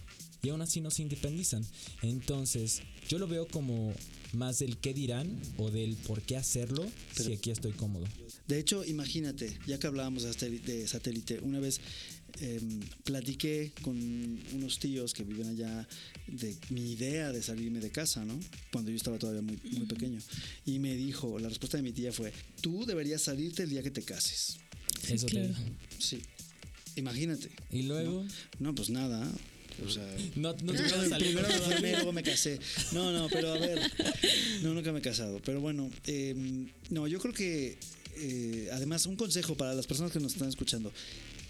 [0.43, 1.65] y aún así no se independizan.
[2.03, 3.95] Entonces yo lo veo como
[4.33, 8.07] más del qué dirán o del por qué hacerlo si aquí estoy cómodo.
[8.47, 11.81] De hecho, imagínate, ya que hablábamos de satélite, de satélite, una vez
[12.41, 13.97] em, platiqué con
[14.55, 15.89] unos tíos que viven allá
[16.27, 18.39] de mi idea de salirme de casa, ¿no?
[18.73, 20.21] Cuando yo estaba todavía muy, muy pequeño.
[20.67, 23.91] Y me dijo, la respuesta de mi tía fue, tú deberías salirte el día que
[23.91, 24.59] te cases.
[25.09, 25.53] Eso te.
[25.99, 26.21] Sí.
[26.97, 27.51] Imagínate.
[27.71, 28.27] Y luego...
[28.59, 29.31] No, pues nada.
[29.87, 30.73] O sea, No, no
[31.19, 31.49] Primero,
[31.81, 32.59] me luego me casé.
[32.93, 33.81] No, no, pero a ver.
[34.63, 35.41] No, nunca me he casado.
[35.45, 36.35] Pero bueno, eh,
[36.91, 37.79] no, yo creo que
[38.17, 40.93] eh, además un consejo para las personas que nos están escuchando.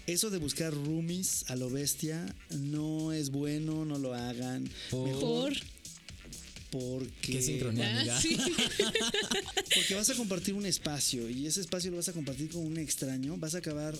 [0.07, 4.69] Eso de buscar roomies a lo bestia no es bueno, no lo hagan.
[4.89, 5.53] Por- Mejor
[6.71, 6.99] Por.
[6.99, 8.21] porque, Qué sincronía, Ah, amiga.
[8.21, 8.37] sí.
[9.75, 12.77] porque vas a compartir un espacio y ese espacio lo vas a compartir con un
[12.77, 13.95] extraño, vas a acabar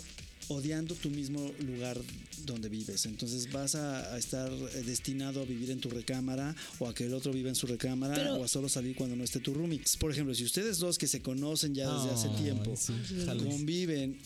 [0.49, 1.97] odiando tu mismo lugar
[2.45, 3.05] donde vives.
[3.05, 7.05] Entonces vas a, a estar eh, destinado a vivir en tu recámara o a que
[7.05, 9.53] el otro viva en su recámara Pero- o a solo salir cuando no esté tu
[9.53, 9.81] roomie.
[9.99, 12.93] Por ejemplo, si ustedes dos que se conocen ya desde hace tiempo sí,
[13.38, 14.17] conviven,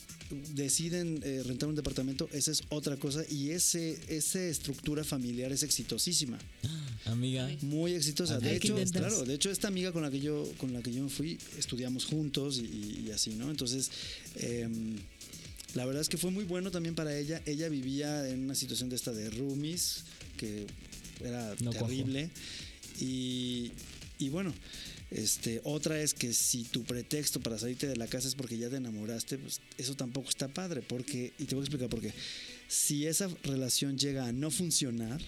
[0.56, 5.64] deciden eh, rentar un departamento, esa es otra cosa y ese, esa estructura familiar es
[5.64, 6.38] exitosísima.
[7.06, 7.50] Amiga.
[7.64, 8.40] muy exitosa.
[8.40, 10.82] De Hay que hecho, claro, de hecho esta amiga con la que yo con la
[10.82, 13.52] que yo me fui estudiamos juntos y, y así, ¿no?
[13.52, 13.92] Entonces,
[14.38, 14.96] em,
[15.74, 17.42] la verdad es que fue muy bueno también para ella.
[17.46, 20.04] Ella vivía en una situación de esta de roomies
[20.38, 20.68] que
[21.24, 22.30] era No terrible
[23.00, 23.72] y,
[24.20, 24.54] y bueno.
[25.12, 28.68] Este, otra es que si tu pretexto para salirte de la casa es porque ya
[28.72, 32.12] te enamoraste, pues eso tampoco está padre, porque, y te voy a explicar por qué.
[32.74, 35.22] Si esa relación llega a no funcionar.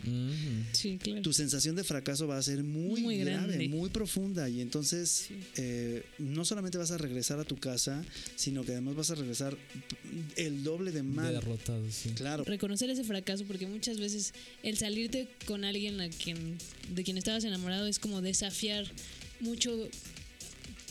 [0.73, 1.21] Sí, claro.
[1.21, 3.69] tu sensación de fracaso va a ser muy, Muy grave, grande.
[3.69, 8.03] muy profunda y entonces eh, no solamente vas a regresar a tu casa,
[8.35, 9.55] sino que además vas a regresar
[10.37, 11.33] el doble de mal.
[11.33, 12.09] Derrotado, sí.
[12.15, 16.57] Claro, reconocer ese fracaso porque muchas veces el salirte con alguien a quien
[16.95, 18.85] de quien estabas enamorado es como desafiar
[19.39, 19.87] mucho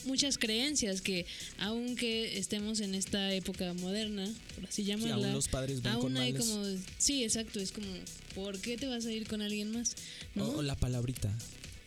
[0.07, 1.27] muchas creencias que
[1.59, 6.17] aunque estemos en esta época moderna por así llamarla aún los padres ven aún con
[6.17, 6.47] hay males.
[6.49, 6.65] como
[6.99, 7.87] sí exacto es como
[8.35, 9.95] ¿por qué te vas a ir con alguien más?
[10.35, 10.49] ¿no?
[10.51, 11.33] O, la palabrita.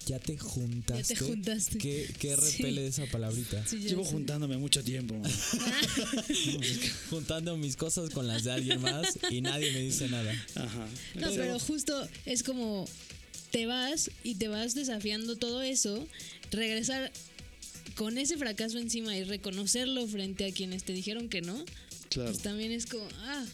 [0.06, 1.18] Ya te juntaste.
[1.18, 1.78] juntaste.
[1.80, 2.58] ¿Qué, qué Sí.
[2.58, 3.62] repele de esa palabrita?
[3.68, 4.12] Sí, ya llevo sé.
[4.12, 5.14] juntándome mucho tiempo.
[7.10, 10.32] Juntando mis cosas con las de alguien más y nadie me dice nada.
[10.56, 10.88] Ajá.
[11.16, 12.88] No, pero justo es como
[13.52, 16.08] te vas y te vas desafiando todo eso,
[16.52, 17.12] regresar
[17.96, 21.64] con ese fracaso encima y reconocerlo frente a quienes te dijeron que no,
[22.10, 22.32] Claro.
[22.32, 23.46] pues también es como, ah,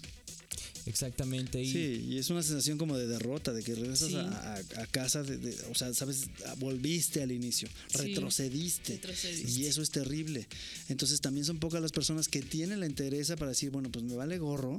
[0.86, 1.62] Exactamente.
[1.63, 4.15] Y Sí, y es una sensación como de derrota, de que regresas Sí.
[4.15, 6.26] a, a- a casa, de, de- o sea, sabes,
[6.58, 7.98] volviste al inicio, Sí.
[8.00, 9.50] retrocediste, Retrocediste.
[9.50, 10.46] Y eso es terrible.
[10.89, 14.15] Entonces también son pocas las personas que tienen la interés para decir, bueno, pues me
[14.15, 14.78] vale gorro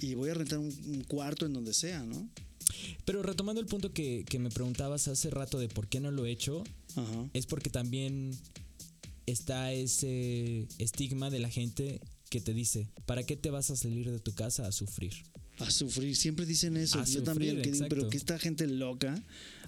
[0.00, 2.28] y voy a rentar un, un cuarto en donde sea, ¿no?
[3.04, 6.26] Pero retomando el punto que, que me preguntabas hace rato de por qué no lo
[6.26, 6.64] he hecho,
[6.96, 7.28] Ajá.
[7.32, 8.36] es porque también
[9.26, 14.10] está ese estigma de la gente que te dice, ¿para qué te vas a salir
[14.10, 15.12] de tu casa a sufrir?
[15.58, 16.98] A sufrir, siempre dicen eso.
[16.98, 19.14] A Yo sufrir, también, que digo, pero que esta gente loca,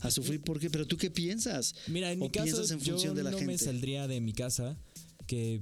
[0.00, 0.68] a sufrir, ¿por qué?
[0.68, 1.74] Pero tú qué piensas?
[1.86, 4.20] Mira, en ¿O mi caso piensas en yo función de la no me saldría de
[4.20, 4.76] mi casa
[5.26, 5.60] que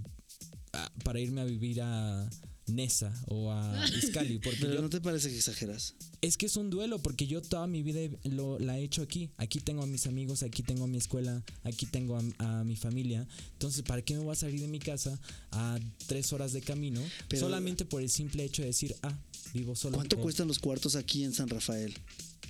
[0.72, 2.30] ah, para irme a vivir a
[2.66, 5.94] Nesa o a Iscali, porque Pero yo- ¿no te parece que exageras?
[6.22, 9.29] es que es un duelo, porque yo toda mi vida lo, la he hecho aquí.
[9.37, 12.22] Aquí tengo a mis amigos, aquí tengo a mi escuela, aquí tengo a,
[12.61, 13.27] a mi familia.
[13.53, 17.03] Entonces, ¿para qué me voy a salir de mi casa a tres horas de camino
[17.29, 19.14] Pero- solamente por el simple hecho de decir, ah,
[19.53, 19.96] vivo solo?
[19.96, 21.92] ¿Cuánto O- cuestan los cuartos aquí en San Rafael?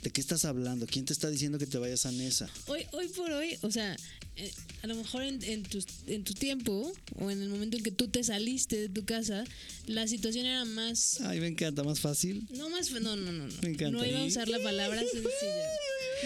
[0.04, 0.86] ¿De qué estás hablando?
[0.86, 2.48] ¿Quién te está diciendo que te vayas a Nesa?
[2.66, 3.96] hoy, hoy por hoy, o sea,
[4.36, 7.82] eh, a lo mejor en, en, tu, en tu tiempo o en el momento en
[7.82, 9.44] que tú te saliste de tu casa,
[9.86, 11.20] la situación era más...
[11.22, 12.46] Ay, me encanta, más fácil.
[12.50, 12.90] No más...
[12.90, 13.54] No, no, no, no.
[13.62, 13.90] Me encanta.
[13.98, 15.24] No iba a usar la palabra sencilla.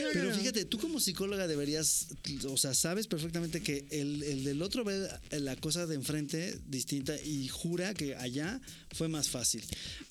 [0.03, 0.37] No, Pero no.
[0.39, 2.09] fíjate, tú como psicóloga deberías,
[2.47, 7.17] o sea, sabes perfectamente que el, el del otro ve la cosa de enfrente distinta
[7.21, 8.61] y jura que allá
[8.93, 9.63] fue más fácil.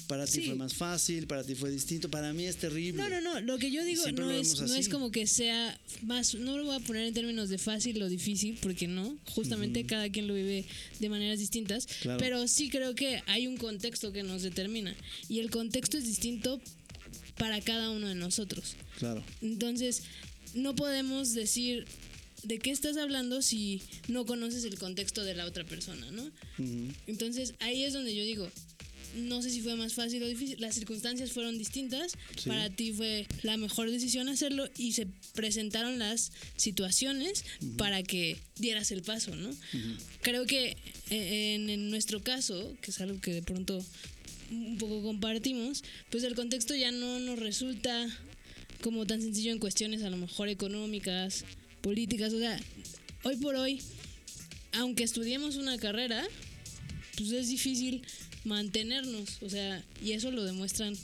[0.07, 0.45] Para ti Sí.
[0.47, 3.01] fue más fácil, para ti fue distinto, para mí es terrible.
[3.01, 3.39] No, no, no.
[3.41, 6.33] Lo que yo digo siempre no es, no es como que sea más.
[6.35, 9.17] No lo voy a poner en términos de fácil o difícil, porque no.
[9.25, 10.65] Justamente cada quien lo vive
[10.99, 11.87] de maneras distintas.
[12.01, 12.19] Claro.
[12.19, 14.95] Pero sí creo que hay un contexto que nos determina.
[15.29, 16.59] Y el contexto es distinto
[17.37, 18.75] para cada uno de nosotros.
[18.97, 19.23] Claro.
[19.41, 20.03] Entonces,
[20.53, 21.85] no podemos decir
[22.43, 26.29] de qué estás hablando si no conoces el contexto de la otra persona, ¿no?
[27.07, 28.49] Entonces ahí es donde yo digo,
[29.17, 32.47] no sé si fue más fácil o difícil, las circunstancias fueron distintas, Sí.
[32.49, 37.43] para ti fue la mejor decisión hacerlo y se presentaron las situaciones
[37.77, 39.49] para que dieras el paso, ¿no?
[40.21, 40.77] Creo que
[41.09, 43.83] eh, en, en nuestro caso, que es algo que de pronto
[44.51, 48.07] un poco compartimos, pues el contexto ya no nos resulta
[48.81, 51.43] como tan sencillo en cuestiones a lo mejor económicas,
[51.81, 52.59] políticas, o sea,
[53.23, 53.81] hoy por hoy,
[54.73, 56.25] aunque estudiemos una carrera,
[57.17, 58.03] pues es difícil
[58.47, 60.95] mantenernos, o sea, y eso lo demuestran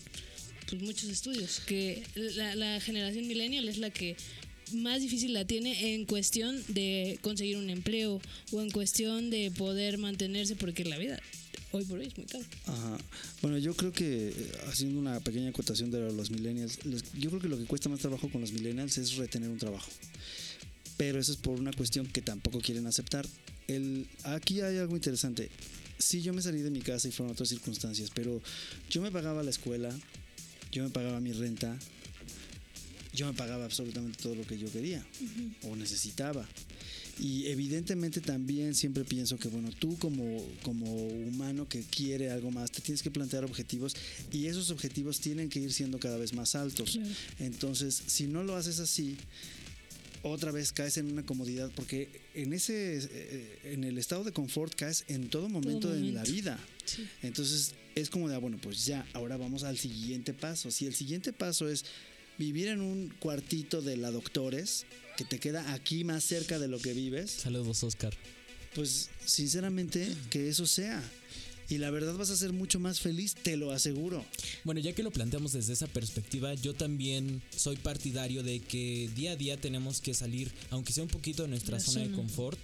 [0.70, 4.16] pues muchos estudios, que la, generación millennial es la que
[4.74, 9.98] más difícil la tiene en cuestión de conseguir un empleo o en cuestión de poder
[9.98, 11.20] mantenerse porque la vida
[11.74, 12.46] hoy por hoy es muy cara.
[12.68, 12.98] Ajá.
[13.42, 14.34] Bueno, yo creo que
[14.68, 16.80] haciendo una pequeña acotación de los millennials,
[17.20, 19.90] yo creo que lo que cuesta más trabajo con los millennials es retener un trabajo.
[20.98, 23.28] Pero eso es por una cuestión que tampoco quieren aceptar.
[23.68, 25.50] El, aquí hay algo interesante.
[25.98, 28.42] Sí, yo me salí de mi casa y fueron otras circunstancias, pero
[28.90, 29.90] yo me pagaba la escuela,
[30.72, 31.78] yo me pagaba mi renta,
[33.14, 35.06] yo me pagaba absolutamente todo lo que yo quería
[35.64, 36.48] o necesitaba.
[37.20, 42.72] Y evidentemente también siempre pienso que, bueno, tú como, como humano que quiere algo más,
[42.72, 43.96] te tienes que plantear objetivos
[44.32, 46.94] y esos objetivos tienen que ir siendo cada vez más altos.
[46.94, 47.10] Claro.
[47.38, 49.16] Entonces, si no lo haces así,
[50.24, 54.74] otra vez caes en una comodidad, porque en ese, eh, en el estado de confort
[54.74, 56.58] caes en todo momento, en la vida.
[56.86, 57.08] Sí.
[57.22, 60.72] Entonces es como de, ah, bueno, pues ya, ahora vamos al siguiente paso.
[60.72, 61.86] Si el siguiente paso es
[62.38, 64.86] vivir en un cuartito de la doctores,
[65.18, 68.14] que te queda aquí más cerca de lo que vives, Saludos, Oscar.
[68.74, 71.04] pues sinceramente que eso sea.
[71.70, 74.26] Y la verdad vas a ser mucho más feliz, te lo aseguro.
[74.64, 79.32] Bueno, ya que lo planteamos desde esa perspectiva, yo también soy partidario de que día
[79.32, 82.60] a día tenemos que salir, aunque sea un poquito de nuestra La zona de confort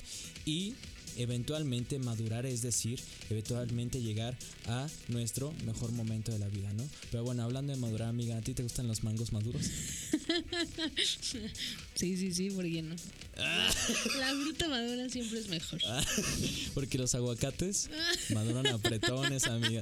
[0.45, 0.73] y
[1.17, 6.87] eventualmente madurar, es decir, eventualmente llegar a nuestro mejor momento de la vida, ¿no?
[7.11, 9.63] Pero bueno, hablando de madurar, amiga, ¿a ti te gustan los mangos maduros?
[11.95, 12.95] Sí, sí, sí, ¿por qué no?
[14.19, 15.79] La fruta madura siempre es mejor.
[16.73, 17.89] Porque los aguacates
[18.33, 19.81] maduran apretones, amiga.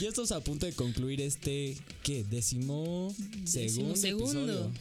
[0.00, 2.24] Y esto es a punto de concluir este, ¿qué?
[2.24, 4.42] Décimo segundo Decimosegundo.
[4.42, 4.72] episodio.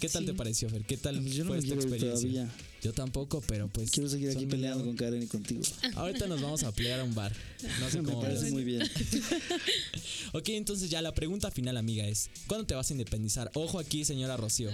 [0.00, 0.26] ¿Qué tal Sí.
[0.26, 0.82] te pareció, Fer?
[0.84, 2.28] ¿Qué tal Pues yo no fue me esta experiencia?
[2.30, 2.48] todavía.
[2.82, 3.90] Yo tampoco, pero pues...
[3.90, 5.62] Quiero seguir aquí peleando mil- con Karen y contigo.
[5.96, 7.34] Ahorita nos vamos a pelear a un bar.
[7.80, 8.52] No sé Me cómo parece ves.
[8.52, 8.82] muy bien.
[10.32, 13.50] Ok, entonces ya la pregunta final, amiga, es ¿Cuándo te vas a independizar?
[13.54, 14.70] Ojo aquí, señora Rocío.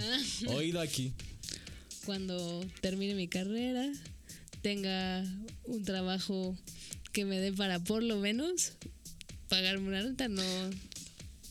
[0.49, 1.13] Oído aquí.
[2.05, 3.91] Cuando termine mi carrera,
[4.61, 5.25] tenga
[5.65, 6.55] un trabajo
[7.11, 8.73] que me dé para por lo menos
[9.49, 10.43] pagarme una renta, no.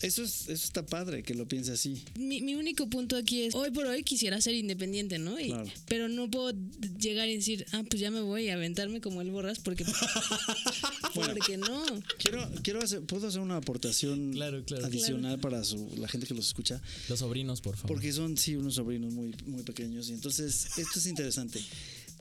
[0.07, 2.03] Eso, es, eso está padre que lo piense así.
[2.19, 5.39] Mi, mi único punto aquí es, hoy por hoy quisiera ser independiente, ¿no?
[5.41, 5.71] Y- Claro.
[5.87, 6.53] Pero no puedo
[6.99, 9.85] llegar y decir, ah, pues ya me voy a aventarme como el borras porque...
[11.15, 11.85] porque no.
[12.19, 14.87] Quiero, quiero hacer, ¿puedo hacer una aportación Claro, claro.
[14.87, 16.81] adicional para su- la gente que los escucha?
[17.09, 17.89] Los sobrinos, por favor.
[17.89, 20.09] Porque son, sí, unos sobrinos muy, muy pequeños.
[20.09, 21.61] Y entonces, esto es interesante.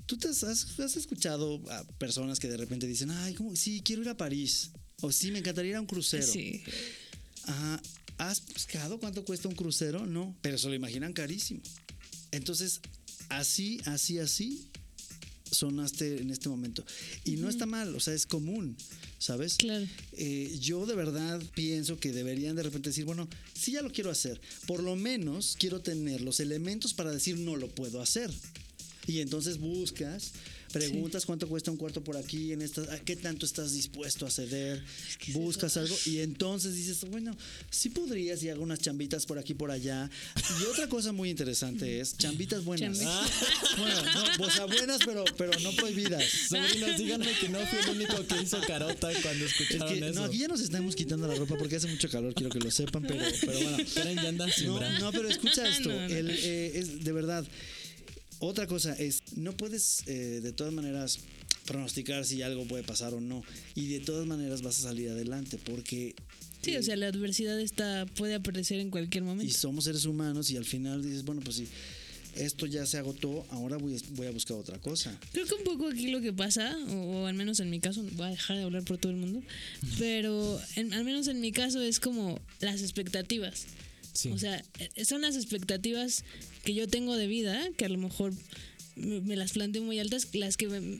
[0.05, 3.55] ¿Tú te has, has- has escuchado a personas que de repente dicen, ay, ¿cómo?
[3.55, 4.71] Sí, quiero ir a París.
[5.01, 6.25] O sí, me encantaría ir a un crucero.
[6.25, 6.61] Sí.
[7.45, 7.81] Ajá.
[8.17, 10.05] ¿Has buscado cuánto cuesta un crucero?
[10.05, 11.61] No, pero se lo imaginan carísimo.
[12.31, 12.79] Entonces,
[13.29, 14.69] así, así, así
[15.51, 16.85] sonaste en este momento.
[17.23, 18.77] Y no está mal, o sea, es común,
[19.17, 19.55] ¿sabes?
[19.55, 19.87] Claro.
[20.13, 24.11] Eh, yo de verdad pienso que deberían de repente decir, bueno, sí ya lo quiero
[24.11, 28.31] hacer, por lo menos quiero tener los elementos para decir no lo puedo hacer.
[29.07, 30.33] Y entonces buscas,
[30.71, 34.29] preguntas cuánto cuesta un cuarto por aquí, en esta, a qué tanto estás dispuesto a
[34.29, 34.83] ceder,
[35.33, 37.35] buscas algo y entonces dices, bueno,
[37.69, 40.09] sí podrías y hago unas chambitas por aquí por allá.
[40.61, 42.99] Y otra cosa muy interesante es chambitas buenas.
[42.99, 43.31] Chambitas.
[43.77, 44.01] Bueno,
[44.37, 46.23] no, o sea, buenas pero, pero no prohibidas.
[46.49, 50.19] Sobrinos, díganme que no fui el único que hizo carota cuando Es escucharon que, eso.
[50.19, 52.71] no, aquí ya nos estamos quitando la ropa porque hace mucho calor, quiero que lo
[52.71, 53.77] sepan, pero, pero bueno.
[53.93, 55.89] Karen ya anda sin No, no, pero escucha esto.
[55.89, 56.05] No, no.
[56.05, 57.45] el, eh, es, de verdad,
[58.39, 61.19] otra cosa es, no puedes eh, de todas maneras
[61.65, 63.43] pronosticar si algo puede pasar o no.
[63.73, 66.13] Y de todas maneras vas a salir adelante porque...
[66.61, 69.53] Sí, eh, o sea, la adversidad está, puede aparecer en cualquier y momento.
[69.53, 71.67] somos seres humanos y al final dices, bueno, pues si
[72.35, 75.17] esto ya se agotó, ahora voy a, voy a buscar otra cosa.
[75.31, 78.03] Creo que un poco aquí lo que pasa, o, o al menos en mi caso,
[78.13, 79.41] voy a dejar de hablar por todo el mundo,
[79.97, 83.65] pero en- al menos en mi caso es como las expectativas.
[84.15, 84.31] Sí.
[84.31, 86.23] O sea, eh, son las expectativas
[86.63, 88.33] que yo tengo de vida, que a lo mejor
[88.95, 90.99] me, me las planteo muy altas, las que me,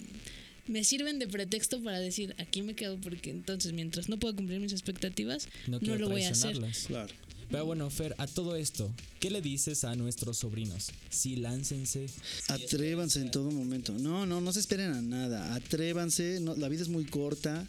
[0.68, 4.60] me sirven de pretexto para decir, aquí me quedo porque entonces mientras no puedo cumplir
[4.60, 6.60] mis expectativas, no lo voy a hacer.
[6.88, 7.14] Claro.
[7.50, 10.92] Pero bueno, Fer, a todo esto, ¿qué le dices a nuestros sobrinos?
[11.10, 12.08] Sí, láncense.
[12.48, 13.94] Atrévanse en todo momento.
[13.94, 15.54] No, no, no se esperen a nada.
[15.54, 16.40] Atrévanse.
[16.40, 17.68] no, la vida es muy corta.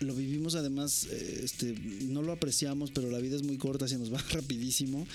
[0.00, 3.98] Lo vivimos además, eh, este, no lo apreciamos, pero la vida es muy corta, se
[3.98, 5.06] nos va rapidísimo.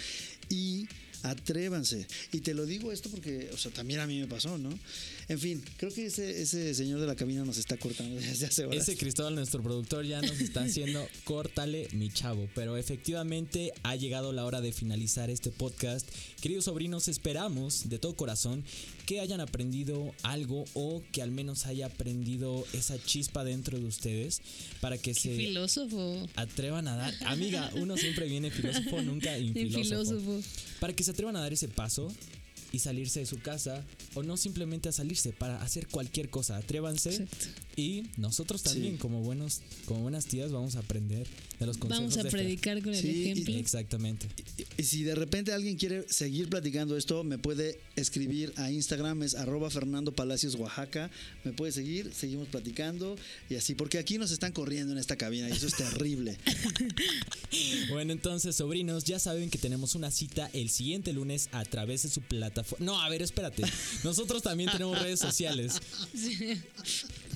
[0.50, 0.88] Y
[1.24, 2.06] atrévanse.
[2.32, 4.69] Y te lo digo esto porque, también a mí me pasó, ¿no?
[5.29, 8.65] En fin, creo que ese, ese señor de la cabina nos está cortando desde hace
[8.65, 8.81] horas.
[8.88, 12.49] Ese Cristóbal, nuestro productor, ya nos está haciendo córtale mi chavo.
[12.55, 16.07] Pero efectivamente ha llegado la hora de finalizar este podcast.
[16.41, 18.63] Queridos sobrinos, esperamos de todo corazón
[19.05, 24.41] que hayan aprendido algo o que al menos haya aprendido esa chispa dentro de ustedes
[24.81, 26.27] para que se Filósofo.
[26.36, 27.13] atrevan a dar.
[27.25, 29.83] Amiga, uno siempre viene filósofo, nunca infilósofo.
[29.83, 30.41] filósofo.
[30.79, 32.12] Para que se atrevan a dar ese paso
[32.73, 36.57] y salirse de su casa o no simplemente a salirse para hacer cualquier cosa.
[36.57, 37.45] Atrévanse Exacto.
[37.77, 38.99] y nosotros también Sí.
[38.99, 41.25] como buenos como buenas tías vamos a aprender
[41.59, 42.39] de los consejos Vamos a de Fer.
[42.41, 43.55] predicar con el Sí, y- ejemplo.
[43.55, 44.27] Exactamente.
[44.57, 49.21] Y- Y si de repente alguien quiere seguir platicando esto, me puede escribir a Instagram,
[49.23, 51.12] es arroba Fernando Palacios Oaxaca.
[51.43, 53.15] Me puede seguir, seguimos platicando
[53.51, 56.38] y así, porque aquí nos están corriendo en esta cabina y eso es terrible.
[57.89, 62.09] Bueno, entonces, sobrinos, ya saben que tenemos una cita el siguiente lunes a través de
[62.09, 62.62] su plataforma.
[62.80, 63.63] No, a ver, espérate.
[64.04, 65.82] Nosotros también tenemos redes sociales.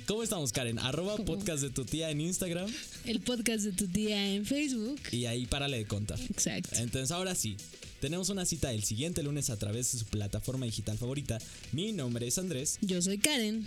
[0.08, 0.80] ¿Cómo estamos, Karen?
[0.80, 2.72] Arroba podcast de tu tía en Instagram
[3.06, 5.00] El podcast de tu tía en Facebook.
[5.12, 6.20] y ahí párale de contar.
[6.22, 6.76] Exacto.
[6.78, 7.58] Entonces, ahora sí,
[8.00, 11.40] Tenemos una cita el siguiente lunes a través de su plataforma digital favorita.
[11.72, 12.78] Mi nombre es Andrés.
[12.82, 13.65] Yo soy Karen.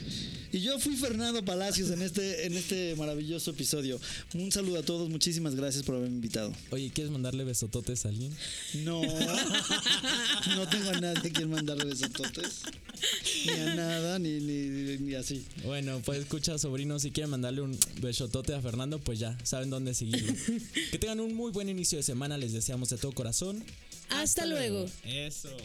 [0.53, 4.01] Y yo fui Fernando Palacios en este, en este maravilloso episodio.
[4.35, 6.53] Un saludo a todos, muchísimas gracias por haberme invitado.
[6.71, 8.33] Oye, ¿quieres mandarle besototes a alguien?
[8.85, 9.03] No,
[10.57, 12.63] no tengo a nadie a quien mandarle besototes.
[13.47, 15.47] Ni a nada, ni, ni, ni así.
[15.65, 19.95] Bueno, pues escucha, sobrinos, si quieren mandarle un besotote a Fernando, pues ya saben dónde
[19.95, 20.33] seguirlo.
[20.91, 23.65] que tengan un muy buen inicio de semana, les deseamos de todo corazón.
[24.11, 24.87] Hasta luego.
[25.05, 25.57] Eso.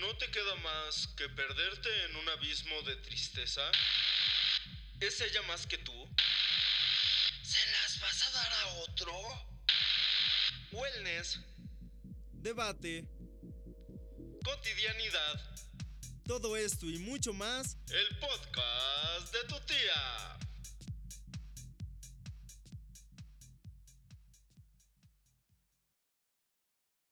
[0.00, 3.62] ¿No te queda más que perderte en un abismo de tristeza?
[5.00, 5.92] ¿Es ella más que tú?
[7.42, 9.53] ¿Se las vas a dar a otro?
[10.74, 11.38] Wellness,
[12.32, 13.06] Debate,
[14.44, 15.40] cotidianidad,
[16.26, 17.76] todo esto y mucho más.
[17.88, 20.38] El podcast de tu tía.